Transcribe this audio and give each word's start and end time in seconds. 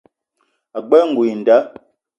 Ag͡bela 0.77 1.05
ngoul 1.09 1.27
i 1.31 1.35
nda. 1.39 1.57